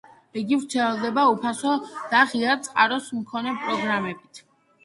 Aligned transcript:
იგი 0.39 0.57
ვრცელდება 0.61 1.25
უფასო 1.33 1.73
და 2.15 2.23
ღია 2.31 2.57
წყაროს 2.69 3.13
მქონე 3.19 3.55
პროგრამებით. 3.67 4.43